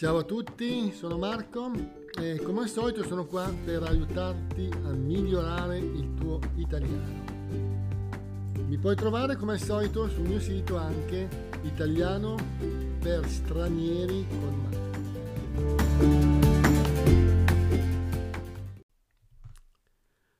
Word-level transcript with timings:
Ciao 0.00 0.16
a 0.16 0.22
tutti, 0.22 0.92
sono 0.92 1.18
Marco 1.18 1.70
e 2.18 2.40
come 2.42 2.62
al 2.62 2.70
solito 2.70 3.02
sono 3.02 3.26
qua 3.26 3.52
per 3.66 3.82
aiutarti 3.82 4.70
a 4.84 4.92
migliorare 4.94 5.76
il 5.76 6.14
tuo 6.14 6.40
italiano. 6.56 7.22
Mi 8.66 8.78
puoi 8.78 8.96
trovare 8.96 9.36
come 9.36 9.52
al 9.52 9.60
solito 9.60 10.08
sul 10.08 10.26
mio 10.26 10.40
sito 10.40 10.78
anche 10.78 11.28
italiano 11.64 12.34
per 12.98 13.28
stranieri 13.28 14.26
con 14.26 14.54
Marco. 14.62 14.88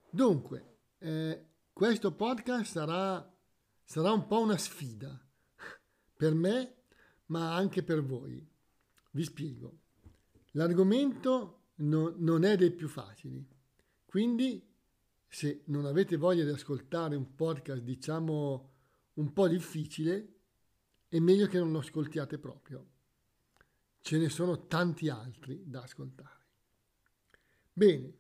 Dunque, 0.08 0.78
eh, 1.00 1.48
questo 1.70 2.14
podcast 2.14 2.72
sarà, 2.72 3.30
sarà 3.84 4.10
un 4.10 4.26
po' 4.26 4.40
una 4.40 4.56
sfida 4.56 5.22
per 6.16 6.32
me, 6.32 6.76
ma 7.26 7.54
anche 7.54 7.82
per 7.82 8.02
voi. 8.02 8.49
Vi 9.10 9.24
spiego. 9.24 9.78
L'argomento 10.52 11.70
no, 11.76 12.14
non 12.16 12.44
è 12.44 12.56
dei 12.56 12.70
più 12.70 12.88
facili, 12.88 13.46
quindi 14.04 14.66
se 15.26 15.62
non 15.66 15.86
avete 15.86 16.16
voglia 16.16 16.44
di 16.44 16.50
ascoltare 16.50 17.14
un 17.14 17.34
podcast, 17.34 17.82
diciamo, 17.82 18.72
un 19.14 19.32
po' 19.32 19.46
difficile, 19.46 20.34
è 21.08 21.18
meglio 21.18 21.46
che 21.46 21.58
non 21.58 21.70
lo 21.70 21.78
ascoltiate 21.78 22.38
proprio. 22.38 22.88
Ce 24.00 24.18
ne 24.18 24.28
sono 24.28 24.66
tanti 24.66 25.08
altri 25.08 25.62
da 25.64 25.82
ascoltare. 25.82 26.46
Bene, 27.72 28.14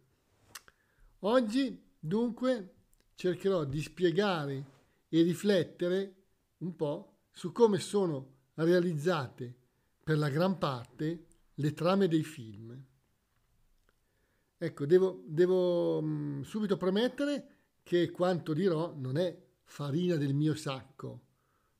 oggi 1.20 1.82
dunque 1.98 2.74
cercherò 3.14 3.64
di 3.64 3.82
spiegare 3.82 4.78
e 5.08 5.22
riflettere 5.22 6.14
un 6.58 6.76
po' 6.76 7.22
su 7.32 7.50
come 7.52 7.78
sono 7.78 8.38
realizzate 8.54 9.56
per 10.02 10.18
la 10.18 10.28
gran 10.28 10.58
parte 10.58 11.26
le 11.54 11.72
trame 11.72 12.08
dei 12.08 12.24
film. 12.24 12.84
Ecco, 14.56 14.86
devo, 14.86 15.22
devo 15.26 16.02
mh, 16.02 16.42
subito 16.42 16.76
premettere 16.76 17.56
che 17.82 18.10
quanto 18.10 18.52
dirò 18.52 18.94
non 18.94 19.16
è 19.16 19.36
farina 19.64 20.16
del 20.16 20.34
mio 20.34 20.54
sacco, 20.54 21.20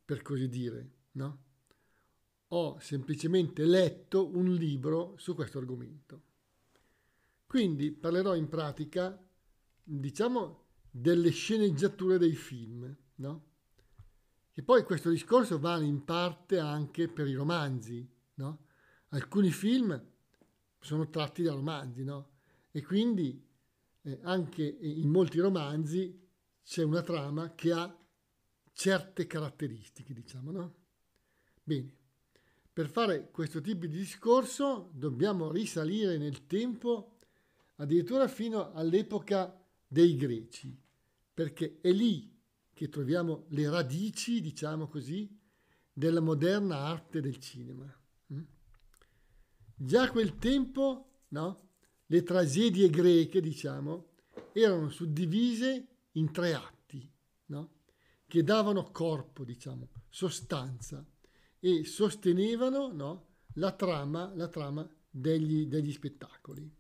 per 0.05 0.23
così 0.23 0.49
dire, 0.49 0.91
no? 1.13 1.45
Ho 2.49 2.79
semplicemente 2.81 3.65
letto 3.65 4.35
un 4.35 4.53
libro 4.55 5.15
su 5.19 5.35
questo 5.35 5.59
argomento. 5.59 6.23
Quindi 7.47 7.93
parlerò 7.93 8.35
in 8.35 8.49
pratica, 8.49 9.21
diciamo, 9.83 10.65
delle 10.91 11.31
sceneggiature 11.31 12.19
dei 12.19 12.35
film, 12.35 12.97
no? 13.17 13.50
E 14.53 14.63
poi 14.63 14.83
questo 14.85 15.11
discorso 15.11 15.59
vale 15.59 15.85
in 15.85 16.05
parte 16.05 16.59
anche 16.59 17.09
per 17.09 17.29
i 17.29 17.35
romanzi, 17.35 18.07
no? 18.35 18.67
Alcuni 19.09 19.51
film 19.51 20.01
sono 20.81 21.09
tratti 21.09 21.43
da 21.43 21.53
romanzi, 21.53 22.05
no? 22.05 22.31
E 22.71 22.83
quindi 22.83 23.43
eh, 24.03 24.19
anche 24.23 24.63
in 24.63 25.09
molti 25.09 25.39
romanzi 25.39 26.29
c'è 26.65 26.83
una 26.83 27.03
trama 27.03 27.55
che 27.55 27.73
ha 27.73 27.97
certe 28.73 29.27
caratteristiche, 29.27 30.13
diciamo, 30.13 30.51
no? 30.51 30.75
Bene, 31.63 31.93
per 32.73 32.89
fare 32.89 33.31
questo 33.31 33.61
tipo 33.61 33.87
di 33.87 33.97
discorso 33.97 34.91
dobbiamo 34.93 35.51
risalire 35.51 36.17
nel 36.17 36.47
tempo 36.47 37.17
addirittura 37.77 38.29
fino 38.29 38.73
all'epoca 38.73 39.59
dei 39.87 40.17
greci, 40.17 40.77
perché 41.33 41.79
è 41.81 41.91
lì 41.91 42.30
che 42.81 42.89
troviamo 42.89 43.45
le 43.49 43.69
radici, 43.69 44.41
diciamo 44.41 44.89
così, 44.89 45.39
della 45.93 46.21
moderna 46.21 46.79
arte 46.79 47.21
del 47.21 47.37
cinema. 47.37 47.85
Mm? 48.33 48.41
Già 49.75 50.05
a 50.05 50.11
quel 50.11 50.39
tempo, 50.39 51.25
no? 51.29 51.69
le 52.07 52.23
tragedie 52.23 52.89
greche, 52.89 53.43
diciamo, 53.43 54.13
erano 54.53 54.89
suddivise 54.89 55.89
in 56.13 56.33
tre 56.33 56.55
atti, 56.55 57.07
no? 57.49 57.81
che 58.27 58.43
davano 58.43 58.91
corpo, 58.91 59.45
diciamo, 59.45 59.91
sostanza 60.09 61.07
e 61.59 61.85
sostenevano 61.85 62.93
no? 62.93 63.27
la 63.57 63.73
trama, 63.73 64.33
la 64.35 64.49
trama 64.49 64.91
degli, 65.11 65.67
degli 65.67 65.93
spettacoli. 65.93 66.75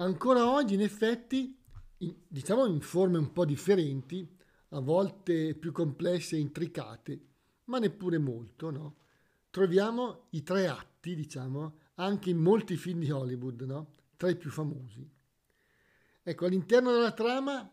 Ancora 0.00 0.48
oggi, 0.48 0.74
in 0.74 0.80
effetti, 0.80 1.58
in, 1.98 2.14
diciamo 2.28 2.66
in 2.66 2.80
forme 2.80 3.18
un 3.18 3.32
po' 3.32 3.44
differenti, 3.44 4.28
a 4.70 4.80
volte 4.80 5.56
più 5.56 5.72
complesse 5.72 6.36
e 6.36 6.40
intricate, 6.40 7.20
ma 7.64 7.80
neppure 7.80 8.18
molto, 8.18 8.70
no? 8.70 8.96
Troviamo 9.50 10.26
i 10.30 10.44
tre 10.44 10.68
atti, 10.68 11.16
diciamo, 11.16 11.78
anche 11.94 12.30
in 12.30 12.38
molti 12.38 12.76
film 12.76 13.00
di 13.00 13.10
Hollywood, 13.10 13.62
no? 13.62 13.90
Tra 14.16 14.28
i 14.30 14.36
più 14.36 14.50
famosi. 14.50 15.04
Ecco, 16.22 16.46
all'interno 16.46 16.92
della 16.92 17.12
trama 17.12 17.68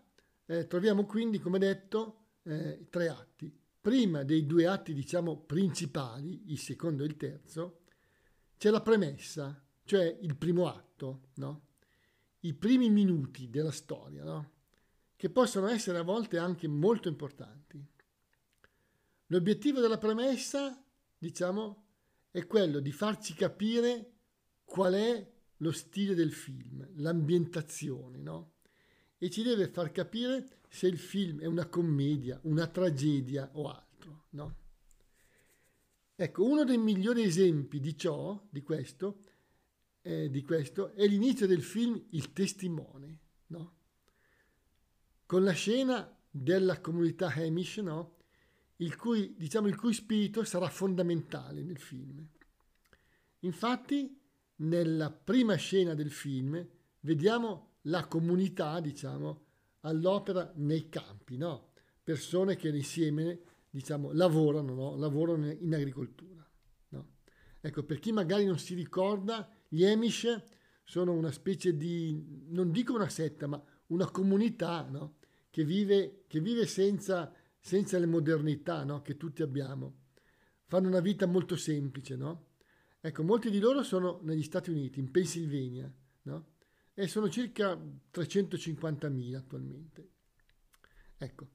eh, 0.47 0.65
troviamo 0.65 1.05
quindi, 1.05 1.37
come 1.37 1.59
detto, 1.59 2.21
eh, 2.41 2.87
tre 2.89 3.07
atti. 3.07 3.55
Prima 3.79 4.23
dei 4.23 4.47
due 4.47 4.65
atti, 4.65 4.95
diciamo, 4.95 5.37
principali, 5.37 6.51
il 6.51 6.57
secondo 6.57 7.03
e 7.03 7.05
il 7.05 7.17
terzo, 7.17 7.81
c'è 8.57 8.71
la 8.71 8.81
premessa, 8.81 9.63
cioè 9.83 10.17
il 10.21 10.35
primo 10.35 10.67
atto, 10.67 11.27
no? 11.35 11.61
I 12.45 12.53
primi 12.53 12.89
minuti 12.89 13.49
della 13.49 13.71
storia, 13.71 14.23
no? 14.23 14.51
che 15.15 15.29
possono 15.29 15.67
essere 15.67 15.97
a 15.97 16.03
volte 16.03 16.37
anche 16.37 16.67
molto 16.67 17.07
importanti. 17.07 17.83
L'obiettivo 19.27 19.79
della 19.79 19.97
premessa, 19.97 20.83
diciamo, 21.17 21.83
è 22.29 22.45
quello 22.45 22.79
di 22.79 22.91
farci 22.91 23.33
capire 23.33 24.11
qual 24.63 24.93
è 24.93 25.31
lo 25.57 25.71
stile 25.71 26.13
del 26.13 26.33
film, 26.33 26.87
l'ambientazione, 26.97 28.19
no? 28.19 28.51
E 29.17 29.29
ci 29.29 29.41
deve 29.41 29.69
far 29.69 29.91
capire 29.91 30.59
se 30.69 30.87
il 30.87 30.97
film 30.97 31.39
è 31.39 31.45
una 31.45 31.65
commedia, 31.65 32.39
una 32.43 32.67
tragedia 32.67 33.49
o 33.53 33.69
altro, 33.69 34.25
no? 34.31 34.55
Ecco, 36.13 36.43
uno 36.43 36.63
dei 36.63 36.77
migliori 36.77 37.23
esempi 37.23 37.79
di 37.79 37.97
ciò, 37.97 38.39
di 38.49 38.61
questo, 38.61 39.21
eh, 40.07 40.29
di 40.29 40.43
questo 40.43 40.93
è 40.93 41.07
l'inizio 41.07 41.47
del 41.47 41.63
film 41.63 41.99
Il 42.11 42.31
testimone, 42.31 43.19
no? 43.47 43.73
con 45.25 45.43
la 45.43 45.51
scena 45.53 46.15
della 46.29 46.79
comunità 46.79 47.33
Hamish, 47.33 47.77
no? 47.77 48.17
il, 48.77 48.95
cui, 48.97 49.33
diciamo, 49.35 49.67
il 49.67 49.75
cui 49.75 49.93
spirito 49.93 50.43
sarà 50.43 50.69
fondamentale 50.69 51.63
nel 51.63 51.79
film. 51.79 52.23
Infatti, 53.39 54.15
nella 54.57 55.09
prima 55.11 55.55
scena 55.55 55.95
del 55.95 56.11
film 56.11 56.63
vediamo 56.99 57.77
la 57.83 58.05
comunità, 58.05 58.79
diciamo, 58.79 59.45
all'opera 59.81 60.51
nei 60.57 60.87
campi, 60.87 61.37
no? 61.37 61.71
persone 62.03 62.55
che 62.55 62.69
insieme 62.69 63.39
diciamo, 63.71 64.11
lavorano, 64.11 64.75
no? 64.75 64.95
lavorano 64.97 65.49
in 65.49 65.73
agricoltura. 65.73 66.47
No? 66.89 67.13
Ecco, 67.59 67.83
per 67.83 67.97
chi 67.97 68.11
magari 68.11 68.45
non 68.45 68.59
si 68.59 68.75
ricorda, 68.75 69.49
gli 69.67 69.85
Amish 69.85 70.43
sono 70.83 71.13
una 71.13 71.31
specie 71.31 71.75
di, 71.75 72.45
non 72.49 72.71
dico 72.71 72.93
una 72.93 73.09
setta, 73.09 73.47
ma 73.47 73.61
una 73.87 74.09
comunità 74.09 74.87
no? 74.89 75.17
che, 75.49 75.63
vive, 75.63 76.23
che 76.27 76.39
vive 76.39 76.65
senza, 76.65 77.33
senza 77.59 77.97
le 77.97 78.05
modernità 78.05 78.83
no? 78.83 79.01
che 79.01 79.17
tutti 79.17 79.41
abbiamo. 79.41 80.03
Fanno 80.65 80.87
una 80.87 80.99
vita 80.99 81.25
molto 81.25 81.55
semplice, 81.55 82.15
no? 82.15 82.53
Ecco, 82.99 83.23
molti 83.23 83.51
di 83.51 83.59
loro 83.59 83.83
sono 83.83 84.19
negli 84.23 84.41
Stati 84.41 84.71
Uniti, 84.71 84.99
in 84.99 85.11
Pennsylvania, 85.11 85.91
no? 86.23 86.53
E 86.91 87.07
sono 87.07 87.29
circa 87.29 87.79
350.000 88.11 89.35
attualmente. 89.35 90.09
Ecco, 91.17 91.49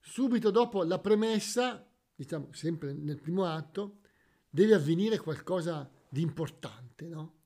subito 0.00 0.50
dopo 0.50 0.82
la 0.82 0.98
premessa, 0.98 1.90
diciamo 2.14 2.52
sempre 2.52 2.92
nel 2.92 3.20
primo 3.20 3.46
atto, 3.46 4.00
deve 4.50 4.74
avvenire 4.74 5.18
qualcosa 5.18 5.90
di 6.10 6.20
importante, 6.20 7.08
no? 7.08 7.41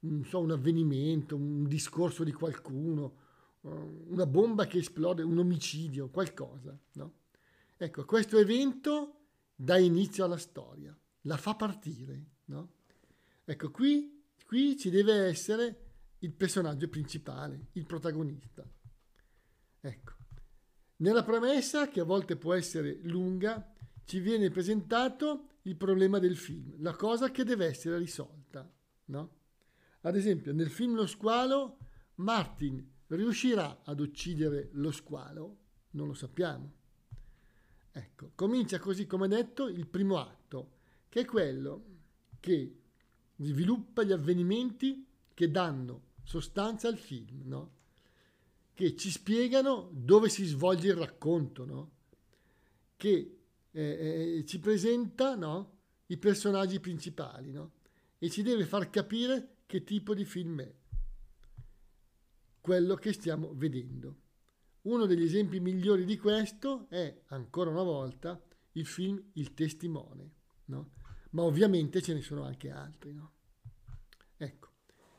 Un, 0.00 0.24
so, 0.24 0.40
un 0.40 0.50
avvenimento, 0.50 1.36
un 1.36 1.66
discorso 1.66 2.24
di 2.24 2.32
qualcuno, 2.32 3.16
uh, 3.62 4.04
una 4.08 4.26
bomba 4.26 4.66
che 4.66 4.78
esplode, 4.78 5.22
un 5.22 5.38
omicidio, 5.38 6.08
qualcosa. 6.08 6.78
No? 6.92 7.14
Ecco, 7.76 8.04
questo 8.04 8.38
evento 8.38 9.26
dà 9.54 9.78
inizio 9.78 10.24
alla 10.24 10.38
storia, 10.38 10.96
la 11.22 11.36
fa 11.36 11.54
partire. 11.54 12.24
No? 12.46 12.74
Ecco, 13.44 13.70
qui, 13.70 14.24
qui 14.44 14.76
ci 14.76 14.90
deve 14.90 15.26
essere 15.26 15.84
il 16.20 16.32
personaggio 16.32 16.88
principale, 16.88 17.68
il 17.72 17.86
protagonista. 17.86 18.68
Ecco. 19.80 20.14
Nella 20.98 21.22
premessa, 21.22 21.88
che 21.88 22.00
a 22.00 22.04
volte 22.04 22.36
può 22.36 22.54
essere 22.54 22.98
lunga, 23.02 23.74
ci 24.04 24.20
viene 24.20 24.50
presentato 24.50 25.48
il 25.62 25.76
problema 25.76 26.18
del 26.18 26.36
film, 26.36 26.76
la 26.78 26.94
cosa 26.94 27.30
che 27.30 27.44
deve 27.44 27.66
essere 27.66 27.98
risolta, 27.98 28.72
no? 29.06 29.34
Ad 30.06 30.14
esempio, 30.14 30.52
nel 30.52 30.70
film 30.70 30.94
Lo 30.94 31.06
squalo, 31.06 31.78
Martin 32.16 32.94
riuscirà 33.08 33.82
ad 33.82 33.98
uccidere 33.98 34.68
lo 34.74 34.92
squalo? 34.92 35.56
Non 35.90 36.06
lo 36.06 36.14
sappiamo. 36.14 36.72
Ecco, 37.90 38.30
comincia 38.36 38.78
così 38.78 39.06
come 39.06 39.26
detto 39.26 39.66
il 39.66 39.88
primo 39.88 40.18
atto, 40.18 40.74
che 41.08 41.22
è 41.22 41.24
quello 41.24 41.84
che 42.38 42.82
sviluppa 43.36 44.04
gli 44.04 44.12
avvenimenti 44.12 45.04
che 45.34 45.50
danno 45.50 46.02
sostanza 46.22 46.86
al 46.86 46.98
film, 46.98 47.42
no? 47.44 47.74
che 48.74 48.94
ci 48.94 49.10
spiegano 49.10 49.90
dove 49.92 50.28
si 50.28 50.44
svolge 50.44 50.88
il 50.88 50.96
racconto, 50.96 51.64
no? 51.64 51.90
che 52.96 53.38
eh, 53.72 54.36
eh, 54.38 54.44
ci 54.46 54.60
presenta 54.60 55.34
no? 55.34 55.78
i 56.06 56.16
personaggi 56.16 56.78
principali 56.78 57.50
no? 57.50 57.72
E 58.18 58.30
ci 58.30 58.42
deve 58.42 58.64
far 58.64 58.90
capire 58.90 59.58
che 59.66 59.84
tipo 59.84 60.14
di 60.14 60.24
film 60.24 60.60
è 60.60 60.74
quello 62.60 62.96
che 62.96 63.12
stiamo 63.12 63.52
vedendo. 63.54 64.22
Uno 64.82 65.06
degli 65.06 65.22
esempi 65.22 65.60
migliori 65.60 66.04
di 66.04 66.16
questo 66.16 66.86
è, 66.88 67.22
ancora 67.26 67.70
una 67.70 67.82
volta, 67.82 68.40
il 68.72 68.86
film 68.86 69.30
Il 69.34 69.54
testimone, 69.54 70.32
no? 70.66 70.90
ma 71.30 71.42
ovviamente 71.42 72.02
ce 72.02 72.14
ne 72.14 72.22
sono 72.22 72.42
anche 72.42 72.70
altri. 72.70 73.12
No? 73.12 73.32
Ecco, 74.36 74.70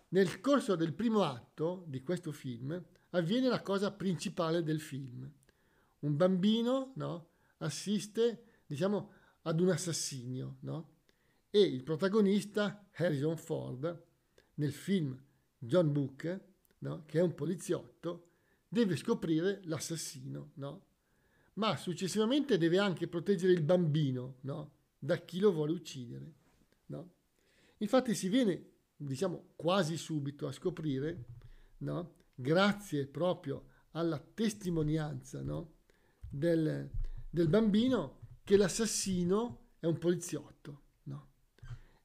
nel 0.09 0.41
corso 0.41 0.75
del 0.75 0.93
primo 0.93 1.23
atto 1.23 1.85
di 1.87 2.01
questo 2.01 2.31
film 2.31 2.83
avviene 3.11 3.47
la 3.47 3.61
cosa 3.61 3.91
principale 3.91 4.61
del 4.61 4.81
film. 4.81 5.31
Un 5.99 6.15
bambino 6.17 6.91
no, 6.95 7.29
assiste, 7.59 8.61
diciamo, 8.65 9.11
ad 9.43 9.59
un 9.61 9.69
assassinio, 9.69 10.57
no? 10.61 10.95
E 11.49 11.59
il 11.59 11.83
protagonista, 11.83 12.89
Harrison 12.93 13.37
Ford, 13.37 14.05
nel 14.55 14.73
film 14.73 15.19
John 15.57 15.91
Book, 15.91 16.41
no, 16.79 17.03
che 17.05 17.19
è 17.19 17.21
un 17.21 17.33
poliziotto, 17.33 18.31
deve 18.67 18.95
scoprire 18.95 19.61
l'assassino, 19.63 20.51
no? 20.55 20.85
Ma 21.53 21.75
successivamente 21.75 22.57
deve 22.57 22.77
anche 22.77 23.07
proteggere 23.07 23.53
il 23.53 23.63
bambino, 23.63 24.37
no? 24.41 24.71
Da 24.99 25.17
chi 25.17 25.39
lo 25.39 25.51
vuole 25.51 25.71
uccidere? 25.71 26.33
Infatti 27.77 28.15
si 28.15 28.27
viene, 28.29 28.71
diciamo, 28.95 29.53
quasi 29.55 29.97
subito 29.97 30.47
a 30.47 30.51
scoprire? 30.51 31.25
Grazie 32.33 33.07
proprio 33.07 33.67
alla 33.91 34.19
testimonianza? 34.19 35.41
Del, 36.29 36.89
del 37.29 37.47
bambino 37.47 38.19
che 38.43 38.57
l'assassino 38.57 39.73
è 39.79 39.85
un 39.85 39.97
poliziotto? 39.97 40.81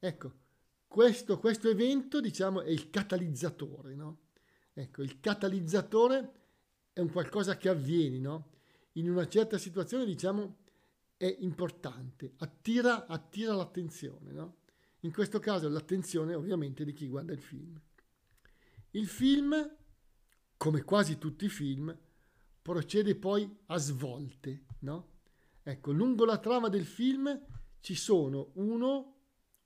Ecco, 0.04 0.32
questo, 0.88 1.38
questo 1.38 1.68
evento, 1.68 2.20
diciamo, 2.20 2.62
è 2.62 2.70
il 2.70 2.90
catalizzatore, 2.90 3.94
no? 3.94 4.18
Ecco, 4.72 5.00
il 5.02 5.20
catalizzatore 5.20 6.32
è 6.92 6.98
un 6.98 7.08
qualcosa 7.08 7.56
che 7.56 7.68
avviene, 7.68 8.18
no? 8.18 8.50
In 8.94 9.08
una 9.08 9.28
certa 9.28 9.58
situazione, 9.58 10.04
diciamo, 10.04 10.56
è 11.16 11.36
importante, 11.38 12.32
attira, 12.38 13.06
attira 13.06 13.54
l'attenzione, 13.54 14.32
no? 14.32 14.56
In 15.02 15.12
questo 15.12 15.38
caso 15.38 15.68
l'attenzione 15.68 16.34
ovviamente 16.34 16.84
di 16.84 16.92
chi 16.92 17.06
guarda 17.06 17.32
il 17.32 17.40
film. 17.40 17.80
Il 18.90 19.06
film, 19.06 19.76
come 20.56 20.82
quasi 20.82 21.16
tutti 21.16 21.44
i 21.44 21.48
film, 21.48 21.96
procede 22.60 23.14
poi 23.14 23.48
a 23.66 23.76
svolte, 23.76 24.64
no? 24.80 25.10
Ecco, 25.62 25.92
lungo 25.92 26.24
la 26.24 26.38
trama 26.38 26.68
del 26.68 26.86
film 26.86 27.40
ci 27.78 27.94
sono 27.94 28.50
uno 28.54 29.11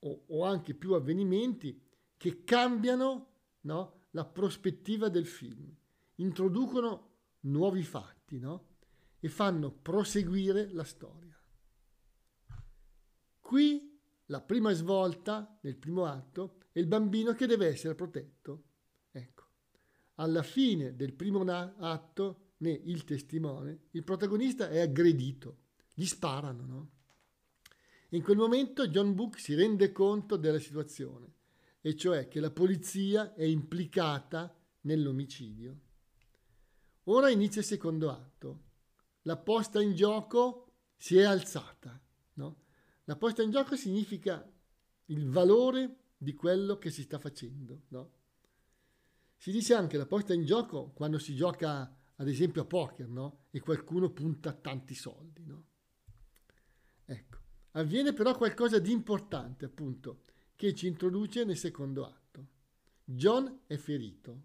o, 0.06 0.24
o 0.26 0.44
anche 0.44 0.74
più 0.74 0.94
avvenimenti 0.94 1.80
che 2.16 2.44
cambiano 2.44 3.28
no, 3.62 4.06
la 4.10 4.24
prospettiva 4.24 5.08
del 5.08 5.26
film, 5.26 5.74
introducono 6.16 7.14
nuovi 7.40 7.82
fatti 7.82 8.38
no? 8.38 8.74
e 9.18 9.28
fanno 9.28 9.70
proseguire 9.70 10.70
la 10.72 10.84
storia. 10.84 11.38
Qui 13.40 14.00
la 14.26 14.40
prima 14.40 14.72
svolta 14.72 15.58
nel 15.62 15.76
primo 15.76 16.06
atto 16.06 16.58
è 16.72 16.78
il 16.78 16.86
bambino 16.86 17.32
che 17.32 17.46
deve 17.46 17.66
essere 17.66 17.94
protetto. 17.94 18.64
Ecco, 19.10 19.44
alla 20.14 20.42
fine 20.42 20.94
del 20.96 21.12
primo 21.14 21.42
atto, 21.42 22.54
né 22.58 22.70
il 22.70 23.04
testimone, 23.04 23.86
il 23.92 24.04
protagonista 24.04 24.68
è 24.68 24.80
aggredito, 24.80 25.64
gli 25.94 26.06
sparano, 26.06 26.66
no? 26.66 26.90
In 28.16 28.22
quel 28.22 28.38
momento 28.38 28.88
John 28.88 29.14
Book 29.14 29.38
si 29.38 29.54
rende 29.54 29.92
conto 29.92 30.36
della 30.36 30.58
situazione, 30.58 31.34
e 31.82 31.94
cioè 31.94 32.28
che 32.28 32.40
la 32.40 32.50
polizia 32.50 33.34
è 33.34 33.44
implicata 33.44 34.56
nell'omicidio. 34.80 35.80
Ora 37.04 37.28
inizia 37.28 37.60
il 37.60 37.66
secondo 37.66 38.10
atto. 38.10 38.62
La 39.24 39.36
posta 39.36 39.82
in 39.82 39.94
gioco 39.94 40.72
si 40.96 41.18
è 41.18 41.24
alzata. 41.24 42.00
No? 42.34 42.62
La 43.04 43.16
posta 43.16 43.42
in 43.42 43.50
gioco 43.50 43.76
significa 43.76 44.50
il 45.06 45.28
valore 45.28 45.96
di 46.16 46.32
quello 46.32 46.78
che 46.78 46.88
si 46.88 47.02
sta 47.02 47.18
facendo. 47.18 47.82
No? 47.88 48.12
Si 49.36 49.50
dice 49.50 49.74
anche 49.74 49.98
la 49.98 50.06
posta 50.06 50.32
in 50.32 50.46
gioco 50.46 50.92
quando 50.94 51.18
si 51.18 51.34
gioca 51.34 51.94
ad 52.14 52.28
esempio 52.28 52.62
a 52.62 52.64
poker 52.64 53.08
no? 53.08 53.44
e 53.50 53.60
qualcuno 53.60 54.08
punta 54.08 54.54
tanti 54.54 54.94
soldi. 54.94 55.44
Ecco. 57.04 57.44
Avviene 57.76 58.14
però 58.14 58.34
qualcosa 58.34 58.78
di 58.78 58.90
importante, 58.90 59.66
appunto, 59.66 60.22
che 60.56 60.74
ci 60.74 60.86
introduce 60.86 61.44
nel 61.44 61.58
secondo 61.58 62.06
atto. 62.06 62.46
John 63.04 63.60
è 63.66 63.76
ferito 63.76 64.44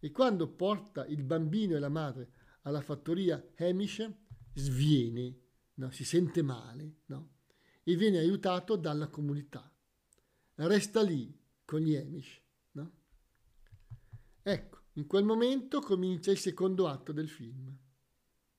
e 0.00 0.10
quando 0.10 0.48
porta 0.48 1.04
il 1.06 1.22
bambino 1.22 1.76
e 1.76 1.78
la 1.78 1.90
madre 1.90 2.32
alla 2.62 2.80
fattoria 2.80 3.52
Hamish 3.58 4.10
sviene, 4.54 5.38
no? 5.74 5.90
si 5.90 6.04
sente 6.04 6.42
male 6.42 7.02
no? 7.06 7.34
e 7.82 7.94
viene 7.94 8.18
aiutato 8.18 8.76
dalla 8.76 9.08
comunità. 9.08 9.70
Resta 10.54 11.02
lì 11.02 11.38
con 11.64 11.80
gli 11.80 11.94
Hamish. 11.94 12.40
No? 12.72 12.92
Ecco, 14.42 14.78
in 14.94 15.06
quel 15.06 15.24
momento 15.24 15.80
comincia 15.80 16.30
il 16.30 16.38
secondo 16.38 16.88
atto 16.88 17.12
del 17.12 17.28
film. 17.28 17.76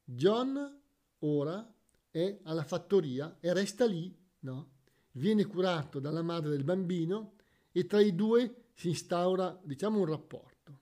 John 0.04 0.82
ora 1.20 1.76
è 2.12 2.40
alla 2.44 2.64
fattoria 2.64 3.38
e 3.40 3.54
resta 3.54 3.86
lì, 3.86 4.14
no? 4.40 4.74
Viene 5.14 5.46
curato 5.46 6.00
dalla 6.00 6.22
madre 6.22 6.52
del 6.52 6.64
bambino 6.64 7.36
e 7.72 7.86
tra 7.86 8.02
i 8.02 8.14
due 8.14 8.70
si 8.74 8.90
instaura, 8.90 9.60
diciamo, 9.64 10.00
un 10.00 10.06
rapporto. 10.06 10.80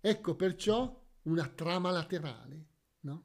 Ecco 0.00 0.34
perciò 0.34 0.98
una 1.22 1.46
trama 1.46 1.90
laterale, 1.90 2.66
no? 3.00 3.24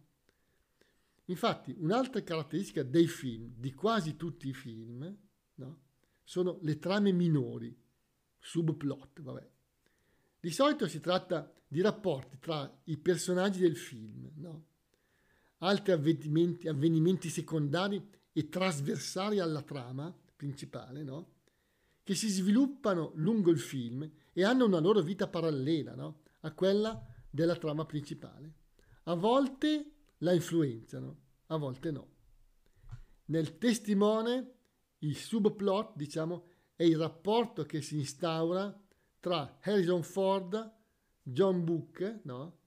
Infatti, 1.25 1.73
un'altra 1.77 2.21
caratteristica 2.21 2.83
dei 2.83 3.07
film, 3.07 3.53
di 3.55 3.73
quasi 3.73 4.15
tutti 4.15 4.49
i 4.49 4.53
film, 4.53 5.17
no? 5.55 5.79
sono 6.23 6.59
le 6.61 6.77
trame 6.77 7.11
minori, 7.11 7.75
subplot, 8.39 9.21
vabbè. 9.21 9.49
Di 10.39 10.51
solito 10.51 10.87
si 10.87 10.99
tratta 10.99 11.51
di 11.67 11.81
rapporti 11.81 12.37
tra 12.39 12.81
i 12.85 12.97
personaggi 12.97 13.59
del 13.59 13.77
film, 13.77 14.31
no? 14.35 14.65
Altri 15.65 15.91
avvenimenti, 15.91 16.67
avvenimenti 16.67 17.29
secondari 17.29 18.01
e 18.31 18.49
trasversali 18.49 19.39
alla 19.39 19.61
trama 19.61 20.15
principale, 20.35 21.03
no? 21.03 21.33
che 22.03 22.13
si 22.13 22.29
sviluppano 22.29 23.11
lungo 23.15 23.49
il 23.49 23.59
film 23.59 24.09
e 24.31 24.43
hanno 24.43 24.65
una 24.65 24.79
loro 24.79 25.01
vita 25.01 25.27
parallela 25.27 25.95
no? 25.95 26.21
a 26.41 26.51
quella 26.51 27.03
della 27.29 27.55
trama 27.55 27.85
principale. 27.85 28.53
A 29.03 29.15
volte 29.15 29.91
la 30.19 30.33
influenzano, 30.33 31.17
a 31.47 31.57
volte 31.57 31.91
no. 31.91 32.07
Nel 33.25 33.57
testimone 33.57 34.53
il 34.99 35.15
subplot, 35.15 35.95
diciamo, 35.95 36.45
è 36.75 36.83
il 36.83 36.97
rapporto 36.97 37.65
che 37.65 37.81
si 37.81 37.97
instaura 37.97 38.77
tra 39.19 39.57
Harrison 39.61 40.03
Ford, 40.03 40.73
John 41.23 41.63
Book, 41.63 42.19
no? 42.23 42.57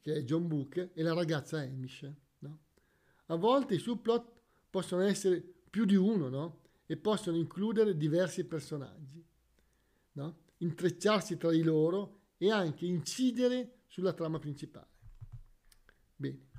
Che 0.00 0.14
è 0.14 0.22
John 0.22 0.46
Book, 0.46 0.90
e 0.92 1.02
la 1.02 1.12
ragazza 1.12 1.58
Amish. 1.58 2.10
No? 2.38 2.58
A 3.26 3.34
volte 3.36 3.74
i 3.74 3.78
subplot 3.78 4.30
possono 4.70 5.02
essere 5.02 5.40
più 5.40 5.84
di 5.84 5.96
uno 5.96 6.28
no? 6.28 6.60
e 6.86 6.96
possono 6.96 7.36
includere 7.36 7.96
diversi 7.96 8.44
personaggi, 8.44 9.24
no? 10.12 10.36
intrecciarsi 10.58 11.36
tra 11.36 11.50
di 11.50 11.62
loro 11.62 12.20
e 12.36 12.50
anche 12.50 12.86
incidere 12.86 13.80
sulla 13.86 14.12
trama 14.12 14.38
principale. 14.38 14.88
Bene. 16.14 16.50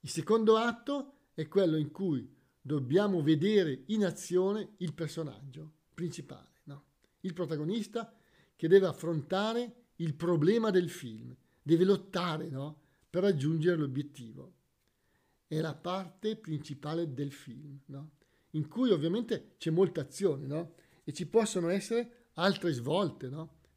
Il 0.00 0.10
secondo 0.10 0.56
atto 0.56 1.30
è 1.34 1.46
quello 1.48 1.76
in 1.76 1.90
cui 1.90 2.34
dobbiamo 2.60 3.22
vedere 3.22 3.82
in 3.86 4.04
azione 4.04 4.74
il 4.78 4.94
personaggio 4.94 5.72
principale, 5.94 6.60
no? 6.64 6.84
il 7.20 7.32
protagonista 7.32 8.16
che 8.54 8.68
deve 8.68 8.86
affrontare 8.86 9.85
il 9.96 10.14
problema 10.14 10.70
del 10.70 10.90
film, 10.90 11.34
deve 11.62 11.84
lottare 11.84 12.48
no? 12.48 12.80
per 13.08 13.22
raggiungere 13.22 13.76
l'obiettivo. 13.76 14.54
È 15.46 15.60
la 15.60 15.74
parte 15.74 16.36
principale 16.36 17.12
del 17.12 17.32
film, 17.32 17.78
no? 17.86 18.10
in 18.50 18.68
cui 18.68 18.90
ovviamente 18.90 19.54
c'è 19.58 19.70
molta 19.70 20.00
azione 20.02 20.46
no? 20.46 20.74
e 21.04 21.12
ci 21.12 21.26
possono 21.26 21.68
essere 21.68 22.28
altre 22.34 22.72
svolte 22.72 23.28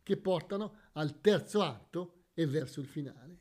che 0.03 0.17
portano 0.17 0.75
al 0.93 1.21
terzo 1.21 1.61
atto 1.61 2.23
e 2.33 2.45
verso 2.45 2.79
il 2.79 2.87
finale. 2.87 3.37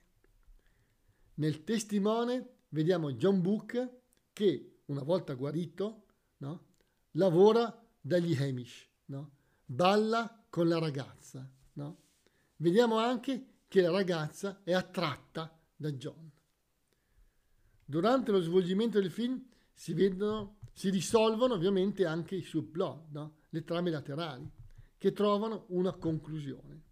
Nel 1.34 1.64
testimone 1.64 2.56
vediamo 2.70 3.12
John 3.12 3.40
Book 3.40 3.90
che 4.32 4.80
una 4.86 5.02
volta 5.02 5.34
guarito 5.34 6.04
lavora 7.12 7.86
dagli 8.00 8.34
Hamish, 8.40 8.88
balla 9.64 10.46
con 10.48 10.68
la 10.68 10.78
ragazza. 10.78 11.50
No? 11.74 12.07
Vediamo 12.60 12.98
anche 12.98 13.62
che 13.68 13.80
la 13.80 13.90
ragazza 13.90 14.62
è 14.64 14.72
attratta 14.72 15.56
da 15.76 15.92
John. 15.92 16.30
Durante 17.84 18.32
lo 18.32 18.40
svolgimento 18.40 19.00
del 19.00 19.10
film 19.10 19.44
si, 19.72 19.92
vedono, 19.92 20.58
si 20.72 20.90
risolvono 20.90 21.54
ovviamente 21.54 22.04
anche 22.04 22.34
i 22.34 22.42
subplot, 22.42 23.10
no? 23.10 23.36
le 23.50 23.62
trame 23.62 23.90
laterali, 23.90 24.50
che 24.96 25.12
trovano 25.12 25.66
una 25.68 25.92
conclusione. 25.92 26.82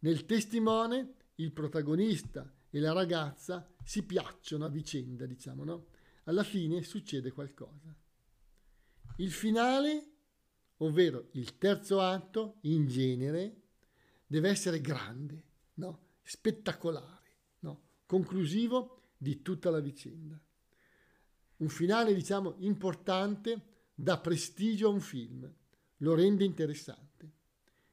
Nel 0.00 0.26
testimone 0.26 1.14
il 1.36 1.52
protagonista 1.52 2.52
e 2.68 2.80
la 2.80 2.92
ragazza 2.92 3.70
si 3.84 4.02
piacciono 4.02 4.64
a 4.64 4.68
vicenda, 4.68 5.26
diciamo, 5.26 5.64
no? 5.64 5.86
Alla 6.24 6.42
fine 6.42 6.82
succede 6.82 7.30
qualcosa. 7.30 7.94
Il 9.18 9.30
finale, 9.30 10.10
ovvero 10.78 11.28
il 11.32 11.56
terzo 11.56 12.00
atto, 12.00 12.58
in 12.62 12.86
genere, 12.86 13.57
deve 14.28 14.50
essere 14.50 14.80
grande, 14.80 15.42
no? 15.74 16.06
spettacolare, 16.22 17.32
no? 17.60 17.80
conclusivo 18.06 19.14
di 19.16 19.42
tutta 19.42 19.70
la 19.70 19.80
vicenda. 19.80 20.40
Un 21.56 21.68
finale, 21.68 22.14
diciamo, 22.14 22.54
importante 22.58 23.62
dà 23.94 24.18
prestigio 24.18 24.88
a 24.88 24.92
un 24.92 25.00
film, 25.00 25.52
lo 25.96 26.14
rende 26.14 26.44
interessante. 26.44 27.32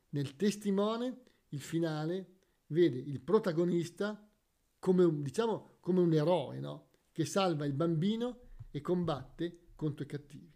Nel 0.10 0.36
testimone, 0.36 1.22
il 1.50 1.62
finale 1.62 2.34
vede 2.68 3.00
il 3.00 3.22
protagonista 3.22 4.30
come 4.77 5.04
un, 5.04 5.24
diciamo, 5.24 5.77
come 5.80 6.01
un 6.01 6.13
eroe, 6.13 6.60
no? 6.60 6.89
che 7.12 7.25
salva 7.25 7.65
il 7.65 7.74
bambino 7.74 8.42
e 8.70 8.82
combatte 8.82 9.70
contro 9.75 10.04
i 10.04 10.08
cattivi. 10.08 10.54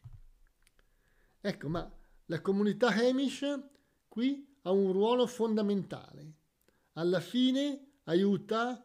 Ecco, 1.41 1.69
ma 1.69 1.89
la 2.25 2.41
comunità 2.41 2.89
Hamish 2.89 3.45
qui 4.09 4.49
ha 4.63 4.72
un 4.72 4.92
ruolo 4.92 5.25
fondamentale. 5.28 6.34
Alla 6.94 7.20
fine 7.20 8.00
aiuta 8.04 8.84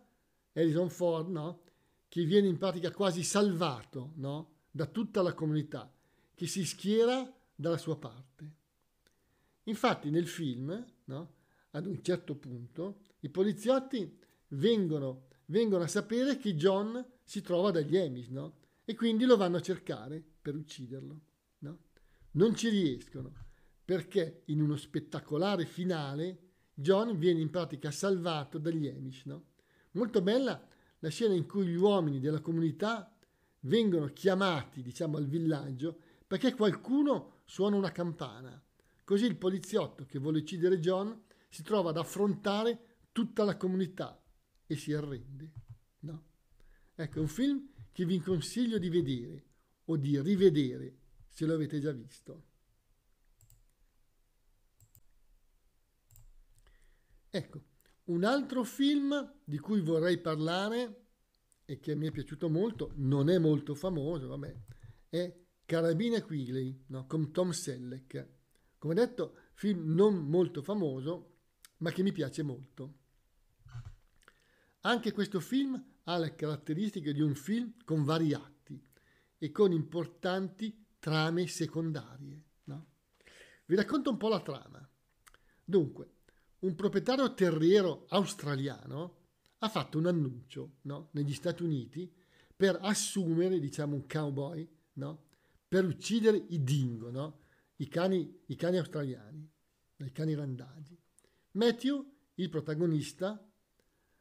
Harrison 0.53 0.89
Ford, 0.89 1.29
no? 1.29 1.63
che 2.09 2.25
viene 2.25 2.47
in 2.47 2.59
pratica 2.59 2.93
quasi 2.93 3.25
salvato 3.25 4.13
no? 4.17 4.53
da 4.71 4.87
tutta 4.87 5.21
la 5.23 5.35
comunità, 5.35 5.93
che 6.35 6.47
si 6.47 6.65
schiera 6.65 7.29
dalla 7.55 7.79
sua 7.79 7.97
parte. 7.97 8.53
Infatti 9.65 10.11
nel 10.11 10.29
film, 10.29 10.85
no? 11.05 11.35
ad 11.71 11.87
un 11.87 12.03
certo 12.03 12.37
punto, 12.37 13.01
i 13.21 13.29
poliziotti 13.29 14.19
vengono, 14.49 15.27
vengono, 15.47 15.85
a 15.85 15.89
sapere 15.89 16.37
che 16.37 16.55
John 16.55 17.05
si 17.25 17.41
trova 17.41 17.71
dagli 17.71 18.29
no? 18.31 18.59
e 18.85 18.95
quindi 18.95 19.25
lo 19.25 19.37
vanno 19.37 19.57
a 19.57 19.63
cercare 19.63 20.23
per 20.41 20.55
ucciderlo. 20.55 21.21
No? 21.59 21.79
Non 22.33 22.55
ci 22.55 22.69
riescono, 22.69 23.33
perché 23.85 24.43
in 24.47 24.63
uno 24.63 24.77
spettacolare 24.77 25.67
finale 25.67 26.39
John 26.75 27.19
viene 27.19 27.41
in 27.41 27.51
pratica 27.51 27.91
salvato 27.91 28.59
dagli 28.59 28.89
Amish. 28.89 29.25
No? 29.27 29.45
Molto 29.93 30.23
bella 30.23 30.67
la 30.99 31.09
scena 31.09 31.35
in 31.35 31.47
cui 31.47 31.67
gli 31.67 31.75
uomini 31.75 32.19
della 32.19 32.41
comunità 32.41 33.15
vengono 33.61 34.07
chiamati, 34.09 34.83
diciamo, 34.83 35.17
al 35.19 35.27
villaggio 35.27 35.99
perché 36.27 36.55
qualcuno 36.55 37.43
suona 37.45 37.77
una 37.77 37.93
campana. 37.93 38.61
Così 39.05 39.27
il 39.27 39.37
poliziotto 39.37 40.07
che 40.07 40.19
vuole 40.19 40.39
uccidere 40.39 40.81
John 40.81 41.23
si 41.49 41.63
trova 41.63 41.91
ad 41.91 41.99
affrontare 41.99 42.97
tutta 43.13 43.45
la 43.45 43.57
comunità 43.57 44.21
e 44.67 44.77
si 44.77 44.93
arrende. 44.93 45.53
No? 46.01 46.25
Ecco, 46.95 47.19
è 47.19 47.21
un 47.21 47.29
film 47.29 47.69
che 47.93 48.05
vi 48.05 48.19
consiglio 48.19 48.79
di 48.79 48.89
vedere 48.89 49.45
o 49.85 49.97
di 49.97 50.21
rivedere 50.21 50.97
se 51.29 51.45
lo 51.45 51.55
avete 51.55 51.79
già 51.79 51.93
visto. 51.93 52.54
Ecco, 57.37 57.65
un 58.05 58.23
altro 58.23 58.63
film 58.63 59.41
di 59.43 59.59
cui 59.59 59.81
vorrei 59.81 60.21
parlare 60.21 61.07
e 61.65 61.81
che 61.81 61.97
mi 61.97 62.07
è 62.07 62.13
piaciuto 62.13 62.49
molto, 62.49 62.93
non 62.95 63.29
è 63.29 63.39
molto 63.39 63.75
famoso, 63.75 64.29
vabbè, 64.29 64.57
è 65.09 65.37
Carabina 65.65 66.23
Quigley, 66.23 66.85
no? 66.87 67.09
con 67.09 67.33
Tom 67.33 67.51
Selleck. 67.51 68.29
Come 68.79 68.95
detto, 68.95 69.37
film 69.55 69.95
non 69.95 70.15
molto 70.15 70.63
famoso, 70.63 71.39
ma 71.79 71.91
che 71.91 72.05
mi 72.05 72.13
piace 72.13 72.45
molto. 72.45 72.99
Anche 74.83 75.11
questo 75.11 75.41
film 75.41 75.85
ha 76.05 76.17
le 76.19 76.37
caratteristiche 76.37 77.13
di 77.13 77.21
un 77.21 77.35
film 77.35 77.75
con 77.85 78.05
vari 78.05 78.33
atti 78.33 78.81
e 79.39 79.51
con 79.51 79.73
importanti 79.73 80.87
trame 81.01 81.49
secondarie. 81.49 82.45
No? 82.67 82.87
Vi 83.65 83.75
racconto 83.75 84.11
un 84.11 84.19
po' 84.19 84.29
la 84.29 84.41
trama. 84.41 84.89
Dunque, 85.65 86.14
un 86.65 86.75
proprietario 86.75 87.35
terriero 87.35 88.07
australiano 88.09 89.23
ha 89.59 89.69
fatto 89.69 89.99
un 89.99 90.07
annuncio 90.07 90.77
no? 90.83 91.09
negli 91.13 91.35
Stati 91.35 91.63
Uniti 91.63 92.11
per 92.57 92.79
assumere, 92.81 93.61
diciamo, 93.61 93.95
un 93.95 94.07
cowboy 94.07 94.67
no? 94.95 95.25
per 95.69 95.85
uccidere 95.85 96.43
i 96.49 96.63
dingo, 96.63 97.11
no? 97.11 97.41
I, 97.77 97.89
cani, 97.89 98.43
i 98.47 98.57
cani 98.57 98.79
australiani, 98.79 99.51
i 99.97 100.13
cani 100.13 100.35
randagi. 100.35 100.99
Matthew, 101.53 102.13
il 102.35 102.49
protagonista, 102.49 103.51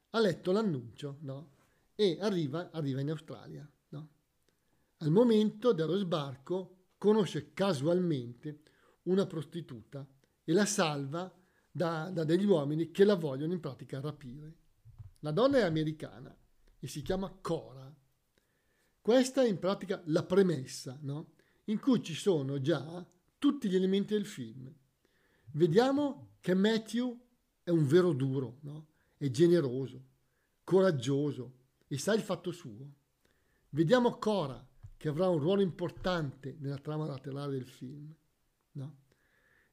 ha 0.10 0.20
letto 0.20 0.52
l'annuncio 0.52 1.18
no? 1.22 1.52
e 1.96 2.18
arriva, 2.20 2.72
arriva 2.72 3.00
in 3.00 3.10
Australia. 3.10 3.70
No? 3.90 4.10
Al 4.98 5.12
momento 5.12 5.72
dello 5.72 5.98
sbarco 5.98 6.88
conosce 6.98 7.54
casualmente 7.54 8.62
una 9.04 9.26
prostituta 9.26 10.06
e 10.44 10.52
la 10.52 10.66
salva 10.66 11.32
da, 11.76 12.12
da 12.12 12.24
degli 12.24 12.46
uomini 12.46 12.92
che 12.92 13.04
la 13.04 13.16
vogliono 13.16 13.54
in 13.54 13.60
pratica 13.60 14.00
rapire. 14.00 14.58
La 15.20 15.32
donna 15.32 15.58
è 15.58 15.62
americana 15.64 16.36
e 16.80 16.88
si 16.88 17.02
chiama 17.02 17.36
Cora. 17.42 17.92
Questa 19.02 19.42
è 19.42 19.48
in 19.48 19.58
pratica 19.58 20.02
la 20.06 20.24
premessa, 20.24 20.98
no? 21.02 21.34
in 21.66 21.80
cui 21.80 22.04
ci 22.04 22.14
sono 22.14 22.62
già 22.62 23.06
tutti 23.40 23.68
gli 23.68 23.76
elementi 23.76 24.14
del 24.14 24.28
film. 24.28 24.72
Vediamo 25.54 26.36
che 26.42 26.54
Matthew 26.54 27.20
è 27.64 27.72
un 27.72 27.86
vero 27.88 28.14
duro, 28.14 28.60
no? 28.62 28.88
è 29.18 29.30
generoso, 29.30 30.06
coraggioso 30.64 31.56
e 31.88 31.98
sa 31.98 32.14
il 32.14 32.22
fatto 32.22 32.52
suo. 32.52 32.94
Vediamo 33.70 34.20
Cora, 34.20 34.66
che 34.96 35.10
avrà 35.10 35.28
un 35.28 35.40
ruolo 35.40 35.62
importante 35.62 36.56
nella 36.60 36.78
trama 36.78 37.08
laterale 37.08 37.54
del 37.54 37.68
film. 37.68 38.14
No? 38.74 38.98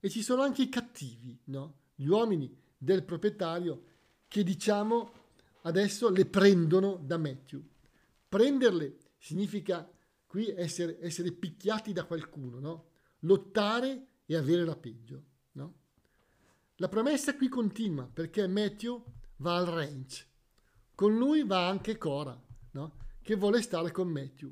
E 0.00 0.08
ci 0.08 0.22
sono 0.22 0.42
anche 0.42 0.62
i 0.62 0.68
cattivi, 0.70 1.38
no? 1.44 1.79
Gli 2.00 2.08
uomini 2.08 2.50
del 2.78 3.04
proprietario 3.04 3.84
che 4.26 4.42
diciamo 4.42 5.12
adesso 5.62 6.08
le 6.08 6.24
prendono 6.24 6.96
da 6.96 7.18
Matthew. 7.18 7.62
Prenderle 8.26 8.96
significa 9.18 9.86
qui 10.26 10.48
essere, 10.48 10.96
essere 11.02 11.30
picchiati 11.32 11.92
da 11.92 12.04
qualcuno, 12.04 12.58
no? 12.58 12.88
lottare 13.20 14.06
e 14.24 14.34
avere 14.34 14.64
la 14.64 14.76
peggio. 14.76 15.24
No? 15.52 15.74
La 16.76 16.88
promessa 16.88 17.36
qui 17.36 17.48
continua 17.48 18.08
perché 18.10 18.46
Matthew 18.46 19.04
va 19.36 19.56
al 19.56 19.66
ranch. 19.66 20.26
Con 20.94 21.18
lui 21.18 21.44
va 21.44 21.68
anche 21.68 21.98
Cora, 21.98 22.40
no? 22.70 22.96
che 23.20 23.34
vuole 23.34 23.60
stare 23.60 23.90
con 23.90 24.08
Matthew. 24.08 24.50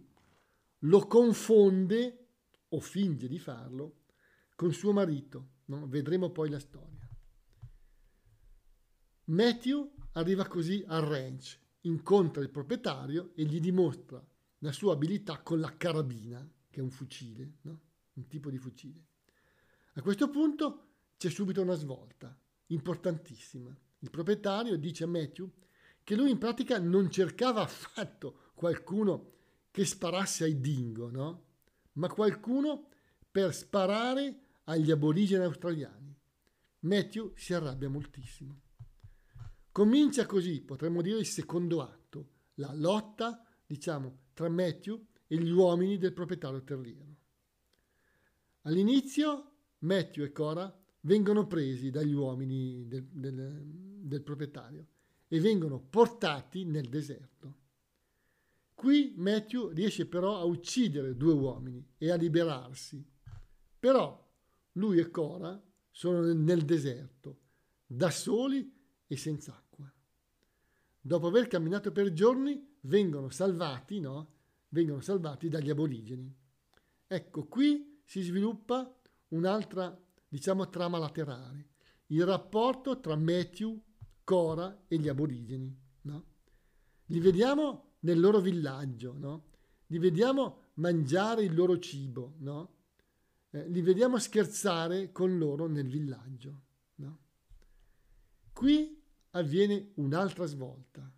Lo 0.80 1.06
confonde, 1.06 2.26
o 2.68 2.80
finge 2.80 3.26
di 3.26 3.38
farlo, 3.38 4.00
con 4.54 4.70
suo 4.74 4.92
marito. 4.92 5.48
No? 5.66 5.86
Vedremo 5.86 6.30
poi 6.30 6.50
la 6.50 6.58
storia. 6.58 6.97
Matthew 9.28 9.92
arriva 10.12 10.46
così 10.46 10.82
al 10.86 11.02
ranch, 11.02 11.58
incontra 11.82 12.40
il 12.40 12.48
proprietario 12.48 13.32
e 13.34 13.44
gli 13.44 13.60
dimostra 13.60 14.26
la 14.60 14.72
sua 14.72 14.94
abilità 14.94 15.42
con 15.42 15.60
la 15.60 15.76
carabina, 15.76 16.50
che 16.70 16.80
è 16.80 16.82
un 16.82 16.90
fucile, 16.90 17.58
no? 17.62 17.80
un 18.14 18.26
tipo 18.26 18.48
di 18.48 18.56
fucile. 18.56 19.04
A 19.94 20.00
questo 20.00 20.30
punto 20.30 20.92
c'è 21.18 21.28
subito 21.28 21.60
una 21.60 21.74
svolta 21.74 22.34
importantissima. 22.68 23.76
Il 23.98 24.08
proprietario 24.08 24.78
dice 24.78 25.04
a 25.04 25.08
Matthew 25.08 25.50
che 26.02 26.16
lui 26.16 26.30
in 26.30 26.38
pratica 26.38 26.78
non 26.78 27.10
cercava 27.10 27.60
affatto 27.60 28.52
qualcuno 28.54 29.32
che 29.70 29.84
sparasse 29.84 30.44
ai 30.44 30.58
dingo, 30.58 31.10
no? 31.10 31.44
ma 31.94 32.08
qualcuno 32.08 32.88
per 33.30 33.54
sparare 33.54 34.40
agli 34.64 34.90
aborigeni 34.90 35.44
australiani. 35.44 36.16
Matthew 36.80 37.34
si 37.36 37.52
arrabbia 37.52 37.90
moltissimo. 37.90 38.62
Comincia 39.78 40.26
così, 40.26 40.60
potremmo 40.60 41.02
dire, 41.02 41.20
il 41.20 41.24
secondo 41.24 41.82
atto, 41.82 42.30
la 42.54 42.74
lotta, 42.74 43.46
diciamo, 43.64 44.22
tra 44.34 44.48
Matthew 44.48 45.06
e 45.28 45.38
gli 45.38 45.52
uomini 45.52 45.98
del 45.98 46.12
proprietario 46.12 46.64
terriero. 46.64 47.16
All'inizio 48.62 49.52
Matthew 49.78 50.24
e 50.24 50.32
Cora 50.32 50.84
vengono 51.02 51.46
presi 51.46 51.90
dagli 51.90 52.12
uomini 52.12 52.88
del, 52.88 53.04
del, 53.04 53.62
del 54.02 54.22
proprietario 54.24 54.84
e 55.28 55.38
vengono 55.38 55.78
portati 55.78 56.64
nel 56.64 56.88
deserto. 56.88 57.54
Qui 58.74 59.14
Matthew 59.16 59.68
riesce 59.68 60.06
però 60.06 60.38
a 60.38 60.42
uccidere 60.42 61.16
due 61.16 61.34
uomini 61.34 61.86
e 61.98 62.10
a 62.10 62.16
liberarsi. 62.16 63.00
Però 63.78 64.28
lui 64.72 64.98
e 64.98 65.08
Cora 65.12 65.62
sono 65.92 66.32
nel 66.32 66.64
deserto, 66.64 67.38
da 67.86 68.10
soli 68.10 68.74
e 69.06 69.16
senza 69.16 69.52
acqua. 69.52 69.67
Dopo 71.08 71.28
aver 71.28 71.48
camminato 71.48 71.90
per 71.90 72.12
giorni, 72.12 72.62
vengono 72.82 73.30
salvati, 73.30 73.98
no? 73.98 74.34
Vengono 74.68 75.00
salvati 75.00 75.48
dagli 75.48 75.70
aborigeni. 75.70 76.30
Ecco, 77.06 77.46
qui 77.46 78.02
si 78.04 78.20
sviluppa 78.20 78.94
un'altra, 79.28 79.98
diciamo, 80.28 80.68
trama 80.68 80.98
laterale, 80.98 81.68
il 82.08 82.26
rapporto 82.26 83.00
tra 83.00 83.16
Matthew, 83.16 83.82
Cora 84.22 84.84
e 84.86 84.98
gli 84.98 85.08
aborigeni, 85.08 85.74
no? 86.02 86.26
Li 87.06 87.20
vediamo 87.20 87.94
nel 88.00 88.20
loro 88.20 88.40
villaggio, 88.40 89.16
no? 89.16 89.46
Li 89.86 89.98
vediamo 89.98 90.64
mangiare 90.74 91.42
il 91.42 91.54
loro 91.54 91.78
cibo, 91.78 92.34
no? 92.40 92.74
Eh, 93.48 93.66
li 93.70 93.80
vediamo 93.80 94.18
scherzare 94.18 95.10
con 95.10 95.38
loro 95.38 95.68
nel 95.68 95.88
villaggio? 95.88 96.64
Qui 98.52 98.97
avviene 99.30 99.92
un'altra 99.94 100.46
svolta. 100.46 101.10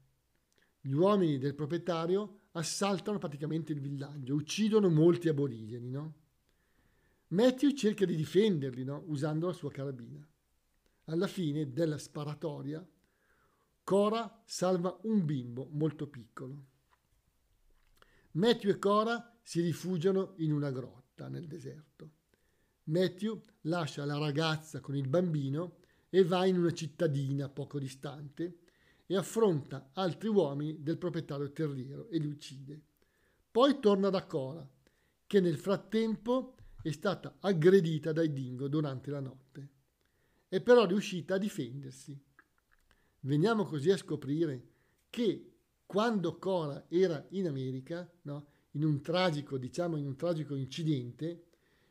Gli 0.80 0.92
uomini 0.92 1.38
del 1.38 1.54
proprietario 1.54 2.40
assaltano 2.52 3.18
praticamente 3.18 3.72
il 3.72 3.80
villaggio, 3.80 4.34
uccidono 4.34 4.88
molti 4.88 5.28
aborigeni, 5.28 5.90
no? 5.90 6.14
Matthew 7.28 7.72
cerca 7.72 8.04
di 8.04 8.16
difenderli, 8.16 8.82
no? 8.82 9.04
Usando 9.06 9.46
la 9.46 9.52
sua 9.52 9.70
carabina. 9.70 10.26
Alla 11.04 11.26
fine 11.26 11.72
della 11.72 11.98
sparatoria, 11.98 12.84
Cora 13.82 14.42
salva 14.44 14.96
un 15.02 15.24
bimbo 15.24 15.68
molto 15.72 16.08
piccolo. 16.08 16.66
Matthew 18.32 18.70
e 18.70 18.78
Cora 18.78 19.38
si 19.42 19.60
rifugiano 19.60 20.34
in 20.36 20.52
una 20.52 20.70
grotta 20.70 21.28
nel 21.28 21.46
deserto. 21.46 22.10
Matthew 22.84 23.40
lascia 23.62 24.04
la 24.04 24.18
ragazza 24.18 24.80
con 24.80 24.96
il 24.96 25.08
bambino 25.08 25.79
e 26.10 26.24
va 26.24 26.44
in 26.44 26.58
una 26.58 26.72
cittadina 26.72 27.48
poco 27.48 27.78
distante 27.78 28.58
e 29.06 29.16
affronta 29.16 29.90
altri 29.94 30.28
uomini 30.28 30.82
del 30.82 30.98
proprietario 30.98 31.52
terriero 31.52 32.08
e 32.08 32.18
li 32.18 32.26
uccide. 32.26 32.80
Poi 33.50 33.78
torna 33.80 34.10
da 34.10 34.26
Cora, 34.26 34.68
che 35.26 35.40
nel 35.40 35.56
frattempo 35.56 36.56
è 36.82 36.90
stata 36.90 37.36
aggredita 37.40 38.12
dai 38.12 38.32
dingo 38.32 38.68
durante 38.68 39.10
la 39.10 39.20
notte. 39.20 39.68
È 40.48 40.60
però 40.60 40.84
riuscita 40.84 41.34
a 41.34 41.38
difendersi. 41.38 42.18
Veniamo 43.20 43.64
così 43.64 43.90
a 43.90 43.96
scoprire 43.96 44.68
che 45.10 45.52
quando 45.86 46.38
Cora 46.38 46.86
era 46.88 47.24
in 47.30 47.46
America, 47.46 48.08
no, 48.22 48.46
in 48.72 48.84
un 48.84 49.00
tragico, 49.00 49.58
diciamo, 49.58 49.96
in 49.96 50.06
un 50.06 50.16
tragico 50.16 50.54
incidente, 50.54 51.46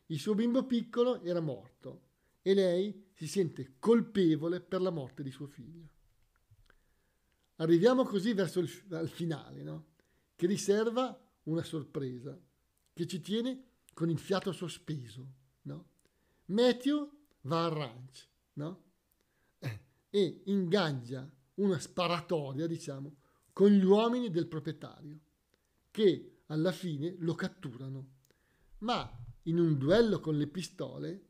il 0.08 0.20
suo 0.20 0.36
bimbo 0.36 0.66
piccolo 0.66 1.22
era 1.22 1.40
morto 1.40 2.08
e 2.42 2.54
lei 2.54 3.10
si 3.14 3.28
sente 3.28 3.76
colpevole 3.80 4.62
per 4.62 4.82
la 4.82 4.90
morte 4.90 5.24
di 5.24 5.32
suo 5.32 5.48
figlio. 5.48 5.88
Arriviamo 7.58 8.04
così 8.06 8.34
verso 8.34 8.60
il 8.60 8.70
al 8.92 9.10
finale, 9.10 9.64
no? 9.64 9.88
che 10.36 10.48
riserva 10.48 11.18
una 11.44 11.64
sorpresa, 11.64 12.40
che 12.94 13.06
ci 13.06 13.20
tiene 13.20 13.64
con 13.94 14.10
il 14.10 14.18
fiato 14.18 14.54
sospeso. 14.54 15.28
No? 15.64 15.88
Matthew 16.46 17.10
va 17.42 17.66
al 17.66 17.72
ranch 17.72 18.28
no? 18.54 18.84
eh, 19.60 19.80
e 20.10 20.42
ingaggia 20.46 21.30
una 21.56 21.78
sparatoria, 21.78 22.68
diciamo, 22.68 23.18
con 23.52 23.70
gli 23.72 23.84
uomini 23.84 24.30
del 24.30 24.48
proprietario, 24.48 25.20
che 25.92 26.44
alla 26.46 26.72
fine 26.72 27.16
lo 27.20 27.36
catturano. 27.36 28.08
Ma 28.80 29.12
in 29.44 29.60
un 29.60 29.78
duello 29.78 30.22
con 30.22 30.38
le 30.38 30.48
pistole, 30.48 31.29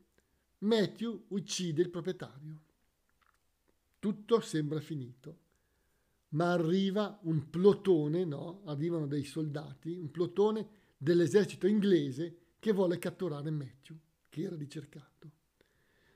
Matthew 0.60 1.24
uccide 1.28 1.82
il 1.82 1.90
proprietario. 1.90 2.60
Tutto 3.98 4.40
sembra 4.40 4.80
finito, 4.80 5.38
ma 6.30 6.52
arriva 6.52 7.18
un 7.22 7.50
plotone, 7.50 8.24
no? 8.24 8.62
Arrivano 8.64 9.06
dei 9.06 9.24
soldati, 9.24 9.96
un 9.96 10.10
plotone 10.10 10.68
dell'esercito 10.96 11.66
inglese 11.66 12.54
che 12.58 12.72
vuole 12.72 12.98
catturare 12.98 13.50
Matthew, 13.50 13.96
che 14.28 14.42
era 14.42 14.56
ricercato. 14.56 15.30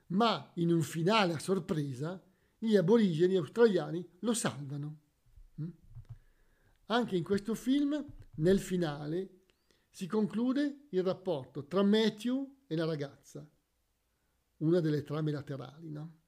Ma 0.08 0.50
in 0.54 0.72
un 0.72 0.82
finale 0.82 1.32
a 1.32 1.38
sorpresa, 1.38 2.22
gli 2.58 2.76
aborigeni 2.76 3.36
australiani 3.36 4.06
lo 4.20 4.34
salvano. 4.34 4.98
Mm? 5.60 5.68
Anche 6.86 7.16
in 7.16 7.24
questo 7.24 7.54
film, 7.54 8.04
nel 8.36 8.60
finale, 8.60 9.44
si 9.90 10.06
conclude 10.06 10.86
il 10.90 11.02
rapporto 11.02 11.66
tra 11.66 11.82
Matthew 11.82 12.62
e 12.66 12.76
la 12.76 12.84
ragazza, 12.84 13.48
una 14.64 14.80
delle 14.80 15.02
trame 15.02 15.30
laterali, 15.30 15.90
no? 15.90 16.20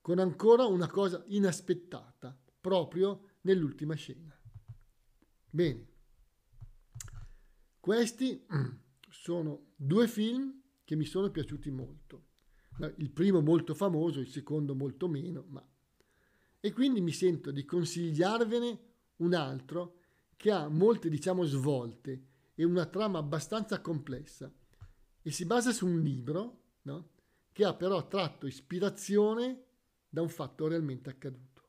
con 0.00 0.18
ancora 0.18 0.64
una 0.64 0.88
cosa 0.88 1.22
inaspettata, 1.28 2.38
proprio 2.60 3.36
nell'ultima 3.42 3.94
scena. 3.94 4.34
Bene, 5.48 5.88
questi 7.78 8.44
sono 9.10 9.72
due 9.76 10.08
film 10.08 10.60
che 10.84 10.96
mi 10.96 11.04
sono 11.04 11.30
piaciuti 11.30 11.70
molto. 11.70 12.26
Il 12.96 13.10
primo 13.10 13.42
molto 13.42 13.74
famoso, 13.74 14.20
il 14.20 14.28
secondo 14.28 14.74
molto 14.74 15.06
meno, 15.06 15.44
ma... 15.48 15.64
E 16.62 16.72
quindi 16.72 17.00
mi 17.00 17.12
sento 17.12 17.50
di 17.50 17.64
consigliarvene 17.64 18.80
un 19.16 19.34
altro 19.34 19.98
che 20.36 20.50
ha 20.50 20.68
molte, 20.68 21.08
diciamo, 21.10 21.44
svolte 21.44 22.28
è 22.54 22.64
una 22.64 22.86
trama 22.86 23.18
abbastanza 23.18 23.80
complessa 23.80 24.52
e 25.22 25.30
si 25.30 25.44
basa 25.46 25.72
su 25.72 25.86
un 25.86 26.00
libro 26.00 26.60
no? 26.82 27.10
Che 27.52 27.64
ha 27.64 27.74
però 27.74 28.06
tratto 28.06 28.46
ispirazione 28.46 29.64
da 30.08 30.22
un 30.22 30.28
fatto 30.28 30.66
realmente 30.66 31.10
accaduto. 31.10 31.62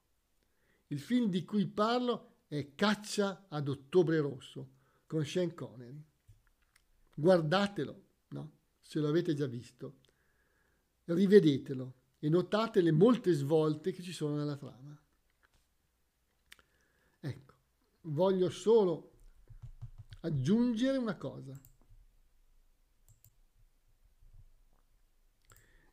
Il 0.87 0.99
film 0.99 1.29
di 1.29 1.43
cui 1.43 1.67
parlo 1.67 2.39
è 2.47 2.75
Caccia 2.75 3.45
ad 3.47 3.67
Ottobre 3.69 4.19
Rosso 4.19 4.69
con 5.05 5.25
Sean 5.25 5.53
Connery. 5.53 6.03
Guardatelo, 7.13 8.03
no? 8.29 8.51
se 8.79 8.99
lo 8.99 9.07
avete 9.07 9.33
già 9.33 9.47
visto, 9.47 9.99
rivedetelo 11.05 11.93
e 12.19 12.29
notate 12.29 12.81
le 12.81 12.91
molte 12.91 13.33
svolte 13.33 13.91
che 13.91 14.01
ci 14.01 14.11
sono 14.11 14.35
nella 14.35 14.57
trama. 14.57 14.99
Ecco, 17.19 17.53
voglio 18.01 18.49
solo 18.49 19.11
aggiungere 20.21 20.97
una 20.97 21.15
cosa. 21.15 21.59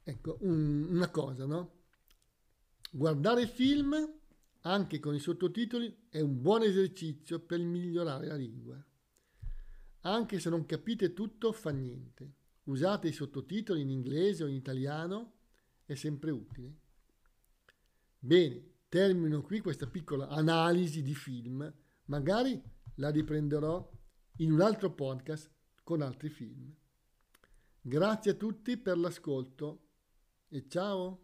Ecco, 0.09 0.39
un, 0.41 0.87
una 0.89 1.11
cosa, 1.11 1.45
no? 1.45 1.81
Guardare 2.91 3.47
film 3.47 3.95
anche 4.63 5.01
con 5.01 5.15
i 5.15 5.19
sottotitoli 5.19 6.07
è 6.09 6.21
un 6.21 6.41
buon 6.41 6.63
esercizio 6.63 7.41
per 7.41 7.61
migliorare 7.61 8.27
la 8.27 8.35
lingua. 8.35 8.83
Anche 10.01 10.41
se 10.41 10.49
non 10.49 10.65
capite 10.65 11.13
tutto, 11.13 11.53
fa 11.53 11.73
niente. 11.73 12.37
Usate 12.65 13.09
i 13.09 13.13
sottotitoli 13.13 13.83
in 13.83 13.91
inglese 13.91 14.45
o 14.45 14.47
in 14.47 14.55
italiano, 14.55 15.35
è 15.85 15.95
sempre 15.95 16.31
utile. 16.31 16.75
Bene, 18.19 18.77
termino 18.89 19.43
qui 19.43 19.61
questa 19.61 19.89
piccola 19.89 20.29
analisi 20.29 21.03
di 21.03 21.15
film, 21.15 21.71
magari 22.07 22.59
la 22.95 23.11
riprenderò 23.11 23.87
in 24.39 24.53
un 24.53 24.63
altro 24.63 24.91
podcast 24.91 25.51
con 25.83 26.01
altri 26.01 26.31
film. 26.31 26.75
Grazie 27.83 28.31
a 28.31 28.35
tutti 28.35 28.79
per 28.79 28.97
l'ascolto 28.97 29.83
e 30.51 30.63
ciao! 30.69 31.19